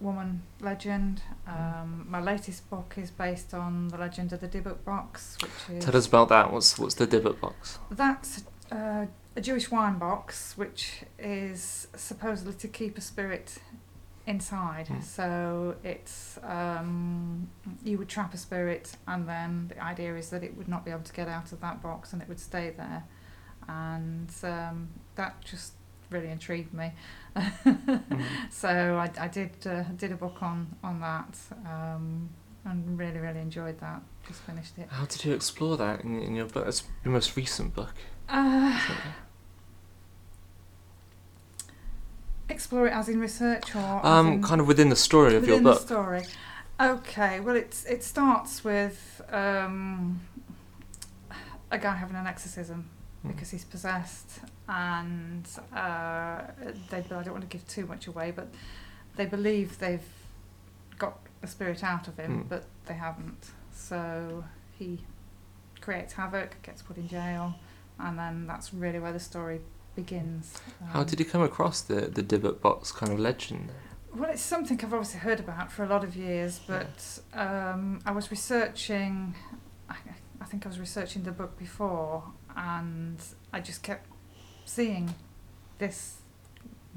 [0.00, 1.22] Woman legend.
[1.46, 5.84] Um, my latest book is based on the legend of the Dybbuk box, which is
[5.84, 6.52] Tell us about that.
[6.52, 7.78] What's what's the Dybbuk box?
[7.90, 13.58] that's uh, a Jewish wine box, which is supposedly to keep a spirit
[14.26, 14.86] inside.
[14.86, 15.02] Mm.
[15.02, 17.50] So it's um,
[17.84, 20.90] you would trap a spirit, and then the idea is that it would not be
[20.90, 23.04] able to get out of that box, and it would stay there.
[23.68, 25.74] And um, that just
[26.10, 26.92] really intrigued me.
[27.36, 28.02] Mm.
[28.50, 32.28] So I, I did uh, did a book on on that, um,
[32.64, 34.02] and really really enjoyed that.
[34.28, 34.88] Just finished it.
[34.90, 36.66] How did you explore that in, in your book?
[36.66, 37.94] It's your most recent book.
[38.28, 38.78] Uh,
[42.48, 45.60] explore it as in research or Um, in kind of within the story of your
[45.60, 45.80] book.
[45.80, 46.22] within the story.
[46.80, 50.20] Okay, well it's it starts with um,
[51.70, 52.88] a guy having an exorcism
[53.24, 53.28] Mm.
[53.32, 54.40] because he's possessed,
[54.70, 56.42] and uh,
[56.90, 58.48] they I don't want to give too much away, but
[59.16, 60.08] they believe they've
[60.98, 62.48] got the spirit out of him, Mm.
[62.48, 63.50] but they haven't.
[63.72, 64.44] So
[64.78, 65.00] he
[65.80, 67.54] creates havoc, gets put in jail,
[67.98, 69.60] and then that's really where the story
[69.96, 70.60] begins.
[70.92, 73.70] How Um, did you come across the the Dybbuk box kind of legend?
[74.14, 78.12] Well, it's something I've obviously heard about for a lot of years, but um, I
[78.12, 79.34] was researching.
[79.88, 79.96] I,
[80.40, 82.24] I think I was researching the book before,
[82.56, 83.18] and
[83.52, 84.09] I just kept
[84.70, 85.14] seeing
[85.78, 86.18] this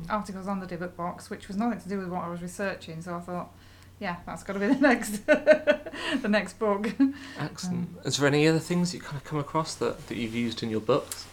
[0.10, 3.02] articles on the Dybbuk box, which was nothing to do with what I was researching.
[3.02, 3.52] So I thought,
[4.00, 6.94] yeah, that's got to be the next, the next book.
[7.40, 7.90] Excellent.
[7.90, 10.64] Um, Is there any other things you kind of come across that, that you've used
[10.64, 11.26] in your books?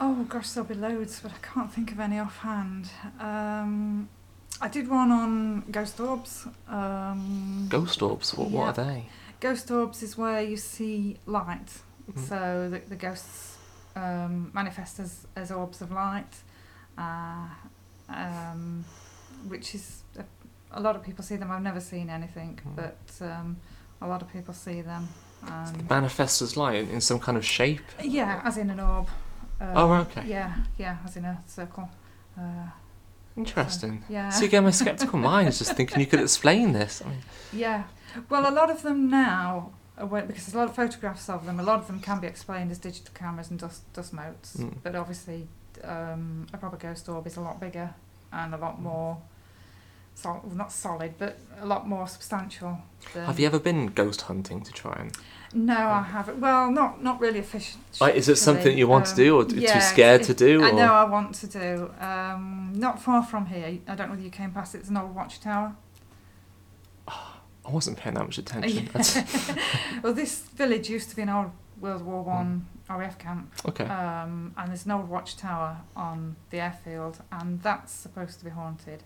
[0.00, 2.88] Oh gosh, there'll be loads, but I can't think of any offhand.
[3.18, 4.08] Um,
[4.60, 6.46] I did one on ghost orbs.
[6.68, 8.34] Um, Ghost orbs.
[8.34, 9.06] What what are they?
[9.40, 11.82] Ghost orbs is where you see light.
[12.12, 12.28] Mm.
[12.28, 13.49] So the, the ghosts
[13.96, 16.34] um, manifest as, as orbs of light,
[16.98, 17.46] uh,
[18.08, 18.84] um,
[19.48, 20.24] which is a,
[20.72, 21.50] a lot of people see them.
[21.50, 22.76] I've never seen anything, Mm.
[22.76, 23.56] but um,
[24.00, 25.08] a lot of people see them.
[25.46, 27.80] And Manifest as light in some kind of shape.
[28.02, 29.08] yeah, as in an orb.
[29.60, 30.24] Oh, okay.
[30.26, 31.88] Yeah, yeah, as in a circle.
[32.38, 32.68] Uh,
[33.36, 34.04] Interesting.
[34.08, 34.28] yeah.
[34.30, 37.02] So again, my skeptical mind is just thinking you could explain this.
[37.04, 37.18] I mean,
[37.52, 37.84] Yeah.
[38.28, 39.70] Well, a lot of them now,
[40.06, 42.26] wa- because there's a lot of photographs of them, a lot of them can be
[42.26, 44.56] explained as digital cameras and dust, dust motes.
[44.56, 44.74] Mm.
[44.82, 45.48] But obviously,
[45.84, 47.94] um, a proper ghost orb is a lot bigger
[48.32, 48.82] and a lot Mm.
[48.82, 49.18] more,
[50.14, 52.78] sol- well, not solid, but a lot more substantial.
[53.14, 55.16] Have you ever been ghost hunting to try and?
[55.52, 56.38] No, I haven't.
[56.40, 57.82] Well, not not really officially.
[58.00, 60.70] Like, is it something you want to do, or t- too scared to do, I
[60.70, 61.90] know I want to do.
[62.00, 63.66] Um, not far from here.
[63.88, 64.78] I don't know whether you came past it.
[64.78, 65.74] It's an old watchtower.
[67.70, 68.88] I wasn't paying that much attention.
[70.02, 73.84] Well, this village used to be an old World War One RAF camp, okay.
[73.84, 79.04] um, and there's an old watchtower on the airfield, and that's supposed to be haunted.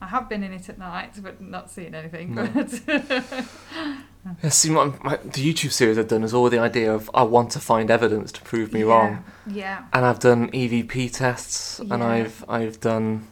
[0.00, 2.34] I have been in it at night, but not seen anything.
[2.34, 2.46] No.
[2.46, 2.80] But
[4.42, 7.22] Yeah, see, my, my, the YouTube series I've done is all the idea of I
[7.24, 11.78] want to find evidence to prove me yeah, wrong, Yeah, and I've done EVP tests,
[11.78, 13.26] and I've I've done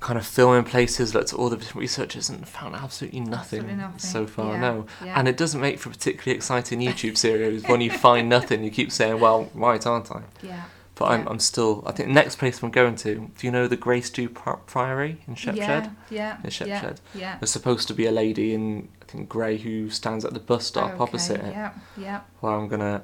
[0.00, 3.74] kind of filming places, looked at all the different researchers, and found absolutely nothing, Absolutely
[3.74, 3.98] nothing.
[3.98, 4.52] so far.
[4.54, 5.18] Yeah, No, yeah.
[5.18, 8.62] and it doesn't make for a particularly exciting YouTube series when you find nothing.
[8.64, 11.82] You keep saying, "Well, right, aren't I?" yeah, But I'm, I'm still.
[11.86, 13.14] I think the next place I'm going to.
[13.36, 15.58] Do you know the Grace Dieu Pri- Priory in Shepshed?
[15.58, 16.68] yeah, yeah, In Shepshed.
[16.68, 17.38] yeah, yeah.
[17.38, 20.62] There's supposed to be a lady in I think grey who stands at the bus
[20.62, 21.52] oh, stop Okay, opposite it.
[21.52, 22.20] Yeah, yeah.
[22.40, 23.02] Where I'm gonna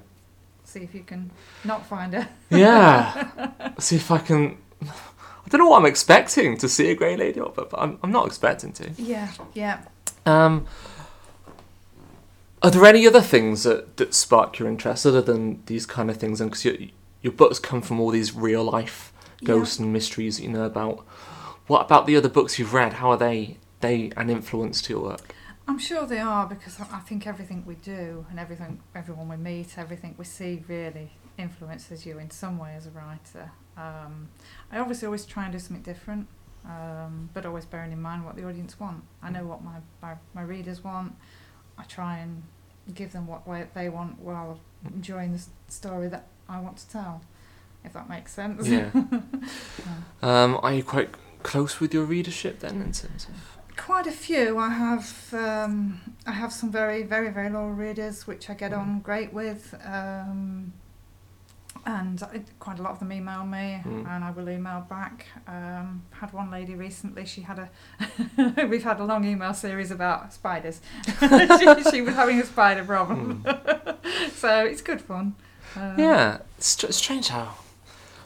[0.64, 1.30] See if you can
[1.64, 2.28] not find her.
[2.50, 4.58] yeah see if I can.
[5.44, 8.12] I don't know what I'm expecting to see a grey lady up, but I'm I'm
[8.12, 8.90] not expecting to.
[8.96, 9.84] Yeah, yeah.
[10.26, 10.66] Um,
[12.62, 16.16] are there any other things that, that spark your interest other than these kind of
[16.16, 16.40] things?
[16.40, 16.76] And because your
[17.20, 19.12] your books come from all these real life
[19.44, 21.04] ghosts and mysteries that you know about.
[21.66, 22.94] What about the other books you've read?
[22.94, 25.34] How are they they an influence to your work?
[25.66, 29.36] I'm sure they are because I I think everything we do and everything, everyone we
[29.36, 33.50] meet, everything we see really influences you in some way as a writer.
[33.76, 34.28] Um,
[34.70, 36.28] I obviously always try and do something different,
[36.64, 39.04] um, but always bearing in mind what the audience want.
[39.22, 41.14] I know what my, my, my readers want.
[41.76, 42.42] I try and
[42.94, 43.44] give them what
[43.74, 47.22] they want while enjoying the story that I want to tell,
[47.84, 48.68] if that makes sense.
[48.68, 48.90] Yeah.
[50.22, 51.10] Um, are you quite
[51.42, 53.58] close with your readership then, in terms of?
[53.76, 54.56] Quite a few.
[54.58, 59.00] I have um, I have some very very very loyal readers, which I get on
[59.00, 60.72] great with, um,
[61.86, 62.22] and
[62.58, 64.06] quite a lot of them email me, Mm.
[64.08, 65.26] and I will email back.
[65.46, 67.24] Um, had one lady recently.
[67.26, 70.80] She had a we've had a long email series about spiders.
[71.20, 73.44] she, she was having a spider problem,
[74.34, 75.34] so it's good fun.
[75.76, 77.54] Um, Yeah, str- strange how.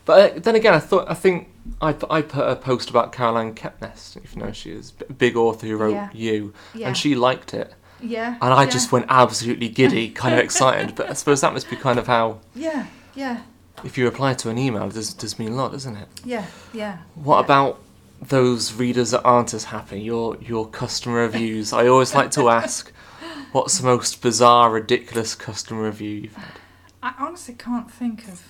[0.05, 1.49] But uh, then again, I thought I think
[1.83, 5.13] I put, I put a post about Caroline Kepnes, if you know she is a
[5.13, 6.09] big author who wrote Yeah.
[6.15, 10.33] You, yeah, and she liked it, yeah, and I yeah, just went absolutely giddy, kind
[10.35, 10.95] of excited.
[10.95, 12.87] But I suppose that must be kind of how, yeah,
[13.19, 13.39] yeah,
[13.85, 16.09] if you reply to an email, it does does mean a lot, doesn't it?
[16.25, 16.99] yeah, yeah.
[17.15, 17.45] What Yeah.
[17.45, 17.81] about
[18.21, 20.01] those readers that aren't as happy?
[20.01, 21.73] Your your customer reviews.
[21.73, 22.91] I always like to ask,
[23.53, 26.55] what's the most bizarre, ridiculous customer review you've had?
[27.03, 28.43] I honestly can't think of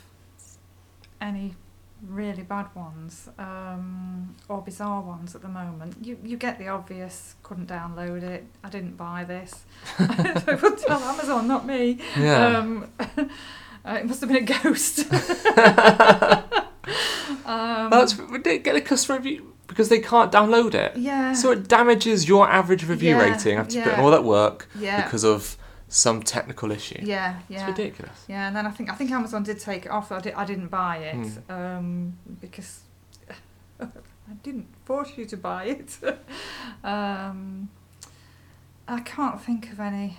[1.21, 1.55] any
[2.07, 5.97] really bad ones um, or bizarre ones at the moment.
[6.01, 7.35] You you get the obvious.
[7.43, 8.45] Couldn't download it.
[8.65, 9.65] I didn't buy this.
[9.99, 11.99] I would tell Amazon, not me.
[12.17, 12.59] Yeah.
[12.59, 12.87] Um,
[13.89, 14.99] uh, it must have been a ghost.
[17.47, 18.15] um, That's.
[18.15, 20.97] Get a customer review because they can't download it.
[20.97, 21.33] yeah.
[21.35, 24.05] So it damages your average review Yeah, rating after putting yeah.
[24.05, 25.05] all that work yeah.
[25.05, 25.57] because of
[25.89, 26.99] some technical issue.
[27.03, 27.39] yeah.
[27.49, 27.67] It's Yeah.
[27.67, 28.25] ridiculous.
[28.29, 30.13] Yeah, and then I think I think Amazon did take it off.
[30.13, 31.53] I, di- I didn't buy it Hmm.
[31.53, 32.81] um, because
[33.81, 33.87] I
[34.43, 35.97] didn't force you to buy it.
[36.85, 37.71] um,
[38.87, 40.19] I can't think of any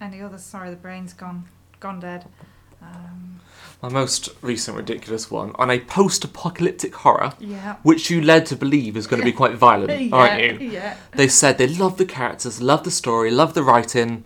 [0.00, 0.44] any others.
[0.44, 1.48] Sorry, the brain's gone
[1.80, 2.26] gone dead.
[2.82, 3.40] Um,
[3.82, 7.76] My most recent ridiculous one on a post-apocalyptic horror, yeah.
[7.82, 10.68] which you led to believe is going to be quite violent, yeah, aren't you?
[10.70, 10.96] Yeah.
[11.12, 14.24] They said they loved the characters, loved the story, loved the writing,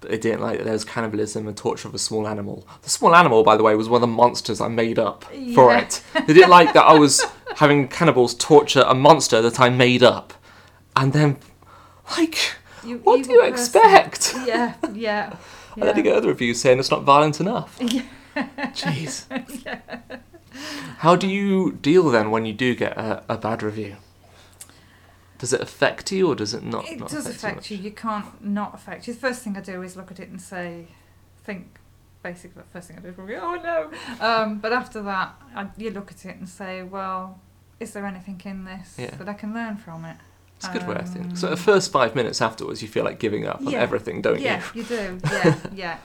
[0.00, 2.66] but they didn't like that there was cannibalism and torture of a small animal.
[2.82, 5.74] The small animal, by the way, was one of the monsters I made up for
[5.74, 6.02] it.
[6.26, 7.22] They didn't like that I was
[7.56, 10.34] having cannibals torture a monster that I made up.
[10.96, 11.38] And then,
[12.16, 12.38] like,
[12.84, 13.52] You what do you person.
[13.54, 14.34] expect?
[14.46, 15.36] Yeah, yeah.
[15.76, 16.02] Then you yeah.
[16.02, 17.78] get other reviews saying it's not violent enough.
[18.36, 18.48] Yeah.
[18.72, 19.26] Jeez.
[20.98, 23.94] How do you deal then when you do get a, a bad review?
[25.38, 26.88] Does it affect you or does it not?
[26.88, 27.76] It not does affect affect you.
[27.76, 29.14] You can't not affect you.
[29.14, 30.86] The first thing I do is look at it and say,
[31.44, 31.78] think.
[32.22, 33.90] Basically, the first thing I do is probably, oh no.
[34.18, 37.38] Um, but after that, I, you look at it and say, well,
[37.78, 39.14] is there anything in this Yeah.
[39.16, 40.16] that I can learn from it?
[40.66, 41.36] It's a good way, I think.
[41.36, 43.80] So Um, the first five minutes afterwards, you feel like giving up on Yeah.
[43.80, 44.82] everything, don't yeah, you?
[44.82, 45.20] Yeah, you do.
[45.74, 45.98] Yeah,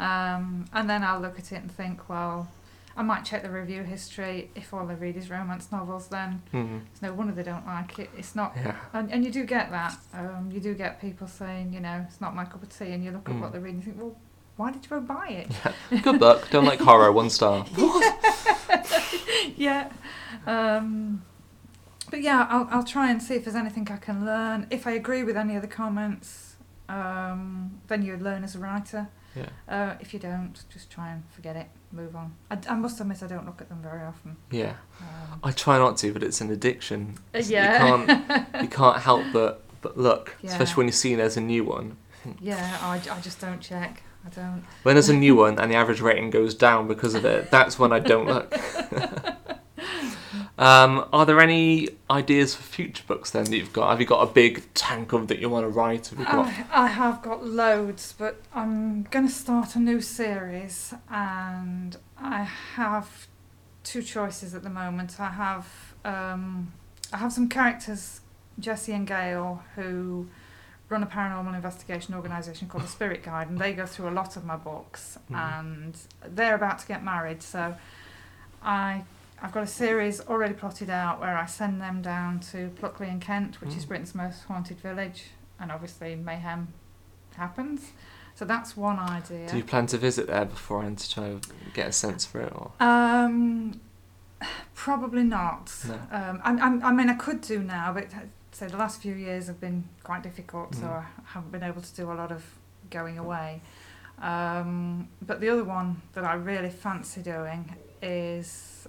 [0.00, 0.34] yeah.
[0.36, 2.48] Um, and then I'll look at it and think, well,
[2.96, 4.50] I might check the review history.
[4.54, 6.80] If all they read is romance novels, then Mhm.
[6.90, 8.10] it's no wonder they don't like it.
[8.18, 8.74] It's not Yeah.
[8.92, 9.96] And, and you do get that.
[10.12, 13.02] Um, you do get people saying, you know, it's not my cup of tea, and
[13.04, 13.40] you look at Mm.
[13.40, 14.16] what they're reading and you think, well,
[14.56, 16.02] why did you go buy it?
[16.02, 16.50] Good book.
[16.50, 17.10] Don't like horror.
[17.12, 17.64] One star.
[19.56, 19.90] yeah.
[20.46, 21.22] Um,
[22.12, 24.66] but yeah, I'll, I'll try and see if there's anything I can learn.
[24.70, 26.56] If I agree with any of the comments,
[26.90, 29.08] um, then you learn as a writer.
[29.34, 29.48] Yeah.
[29.66, 32.34] Uh, if you don't, just try and forget it, move on.
[32.50, 34.36] I, I must admit, I don't look at them very often.
[34.50, 34.74] Yeah.
[35.00, 37.14] Um, I try not to, but it's an addiction.
[37.34, 37.72] Uh, yeah.
[37.96, 38.62] You can't.
[38.62, 40.50] You can't help but but look, Yeah.
[40.50, 41.96] especially when you see there's a new one.
[42.40, 44.02] yeah, I, I just don't check.
[44.26, 44.62] I don't.
[44.82, 47.78] When there's a new one and the average rating goes down because of it, that's
[47.78, 48.52] when I don't look.
[50.58, 53.90] um, are there any ideas for future books then that you've got?
[53.90, 56.08] Have you got a big tank of that you want to write?
[56.08, 56.46] Have got?
[56.46, 62.42] I, I have got loads, but I'm going to start a new series, and I
[62.76, 63.28] have
[63.82, 65.18] two choices at the moment.
[65.18, 65.66] I have
[66.04, 66.72] um,
[67.12, 68.20] I have some characters,
[68.58, 70.28] Jesse and Gail, who
[70.90, 74.36] run a paranormal investigation organisation called the Spirit Guide, and they go through a lot
[74.36, 75.36] of my books, Mhm.
[75.36, 77.74] and they're about to get married, so
[78.62, 79.04] I.
[79.44, 83.18] I've got a series already plotted out where I send them down to Pluckley in
[83.18, 83.88] Kent, which is Mm.
[83.88, 86.68] Britain's most haunted village, and obviously mayhem
[87.36, 87.90] happens.
[88.36, 89.48] So that's one idea.
[89.48, 92.52] Do you plan to visit there beforehand to try and get a sense for it?
[92.54, 93.80] Or Um,
[94.74, 95.74] probably not.
[95.88, 95.94] No.
[96.12, 98.06] Um, I, I, I mean, I could do now, but
[98.52, 100.92] so the last few years have been quite difficult, so Mm.
[101.02, 102.44] I haven't been able to do a lot of
[102.90, 103.60] going away.
[104.20, 108.86] Um, but the other one that I really fancy doing is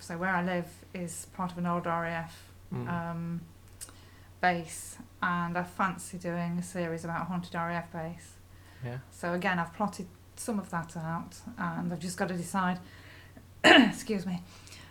[0.00, 2.88] so where I live is part of an old RAF Mm.
[2.88, 3.40] um,
[4.40, 8.34] base, and I fancy doing a series about a haunted RAF base.
[8.84, 8.98] Yeah.
[9.12, 12.80] So again, I've plotted some of that out, and I've just got to decide.
[13.64, 14.42] excuse me,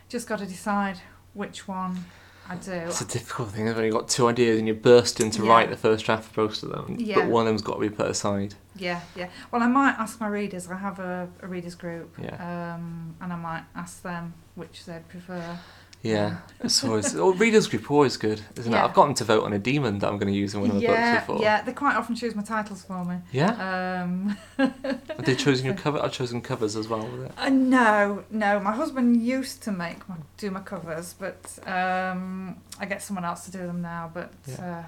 [0.08, 0.98] just got to decide
[1.34, 2.04] which one
[2.48, 2.72] I do.
[2.72, 3.68] It's a difficult thing.
[3.68, 5.50] I've only got two ideas, and you burst in to Yeah.
[5.50, 6.96] write the first draft for both of them.
[6.98, 7.16] Yeah.
[7.16, 8.54] But one of them's got to be put aside.
[8.76, 9.28] Yeah, yeah.
[9.50, 10.68] Well, I might ask my readers.
[10.70, 12.74] I have a, a readers group, Yeah.
[12.74, 15.58] um, and I might ask them which they'd prefer.
[16.02, 16.38] Yeah.
[16.60, 17.14] It's always.
[17.16, 18.76] oh, readers group always good, isn't it?
[18.76, 20.70] I've got them to vote on a demon that I'm going to use in one
[20.70, 21.42] of the yeah, books before.
[21.42, 21.62] yeah.
[21.62, 23.16] They quite often choose my titles for me.
[23.32, 24.02] Yeah.
[24.02, 25.98] Um, Have they chosen your cover?
[26.00, 27.32] I've chosen covers as well with it.
[27.36, 28.60] Uh, no, no.
[28.60, 33.44] My husband used to make my, do my covers, but um, I get someone else
[33.46, 34.10] to do them now.
[34.12, 34.82] But uh,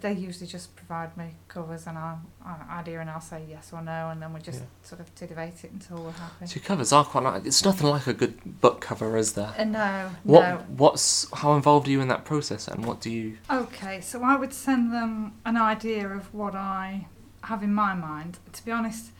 [0.00, 3.82] they usually just provide me covers, and I'll, I idea, and I'll say yes or
[3.82, 4.66] no, and then we just Yeah.
[4.82, 6.46] sort of debate it until we're happy.
[6.46, 7.44] So your covers are quite nice.
[7.44, 9.54] It's nothing like a good book cover, is there?
[9.58, 10.56] Uh, no, What no.
[10.76, 14.36] what's how involved are you in that process and what do you Okay, so I
[14.36, 17.06] would send them an idea of what I
[17.42, 18.38] have in my mind.
[18.52, 19.10] To be honest,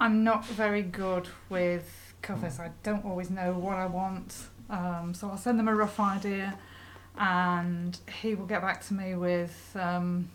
[0.00, 2.58] I'm not very good with covers.
[2.58, 4.34] I don't always know what I want.
[4.70, 6.58] Um, so I'll send them a rough idea
[7.18, 10.28] and he will get back to me with um,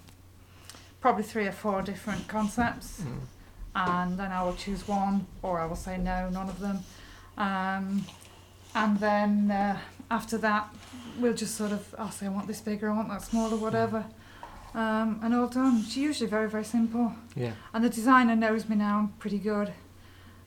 [1.02, 3.04] probably three or four different concepts
[3.76, 6.80] and then I will choose one or I will say no, none of them.
[7.38, 8.06] Um,
[8.76, 9.80] and then uh,
[10.12, 10.74] after that,
[11.20, 14.06] we'll just sort of, I'll say I want this bigger, I want that smaller, whatever.
[14.76, 15.84] Um, and all done.
[15.86, 17.14] It's usually very, very simple.
[17.36, 19.72] yeah And the designer knows me now I'm pretty good.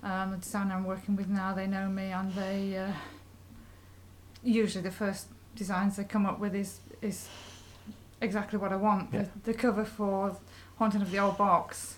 [0.03, 2.93] Um, the designer I'm working with now, they know me and they, uh,
[4.43, 7.29] usually the first designs they come up with is, is
[8.21, 9.13] exactly what I want.
[9.13, 9.23] Yeah.
[9.23, 10.37] The, the cover for
[10.79, 11.97] Haunting of the Old Box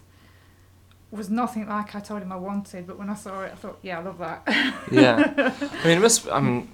[1.10, 3.78] was nothing like I told him I wanted, but when I saw it, I thought,
[3.82, 4.42] yeah, I love that.
[4.90, 5.32] yeah
[5.82, 6.70] I mean it must I mean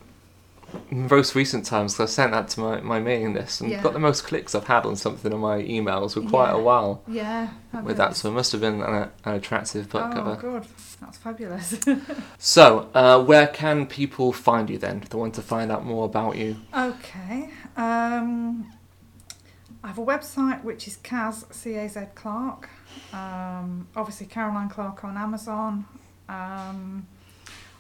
[0.91, 3.83] most recent times 'cause I sent that to my, my mailing list and Yeah.
[3.83, 7.03] got the most clicks I've had on something in my emails for quite a while
[7.07, 7.49] yeah.
[7.83, 10.31] with that so it must have been an, an attractive book cover.
[10.31, 10.67] oh, cover good.
[11.01, 11.79] That's fabulous.
[12.39, 16.05] so uh, where can people find you then if they want to find out more
[16.07, 17.51] about you okay.
[17.77, 18.67] Um,
[19.83, 22.71] I have a website which is Caz C A Z Clark.
[23.13, 25.85] Um, obviously Caroline Clark on Amazon,
[26.29, 27.07] um,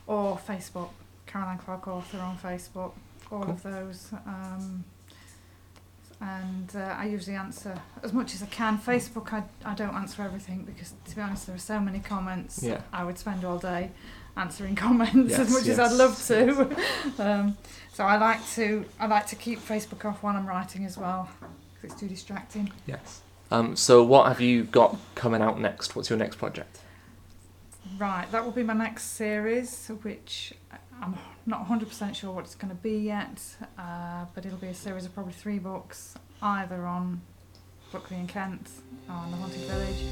[0.06, 0.90] or Facebook.
[1.34, 2.92] Caroline Clark author on Facebook.
[3.32, 3.50] All Cool.
[3.50, 4.12] of those.
[4.24, 4.84] Um,
[6.20, 8.78] and uh, I usually answer as much as I can.
[8.78, 12.62] Facebook, I, I don't answer everything because, to be honest, there are so many comments.
[12.62, 12.82] Yeah.
[12.92, 13.90] I would spend all day
[14.36, 16.76] answering comments as Yes, much as I'd love to.
[17.18, 17.56] um,
[17.92, 21.28] so I like to I like to keep Facebook off while I'm writing as well
[21.74, 22.72] because it's too distracting.
[22.86, 23.20] yes
[23.52, 26.80] um, so what have you got coming out next what's your next project
[27.98, 30.52] Right, that will be my next series, which
[31.04, 33.38] I'm not 100% sure what it's going to be yet,
[33.78, 37.20] uh, but it'll be a series of probably three books, either on
[37.92, 38.70] Buckley and Kent,
[39.06, 40.02] on the Haunted Village,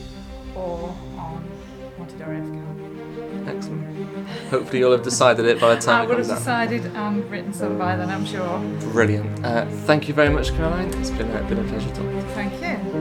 [0.54, 1.48] or on
[1.96, 3.48] Haunted Camp.
[3.48, 6.84] excellent hopefully you'll have decided it by the time I it would have out decided
[6.84, 8.58] and written some by then, I'm sure.
[8.92, 12.52] brilliant uh, thank you very much Caroline it's been a, been a pleasure talking Thank
[12.62, 12.91] you.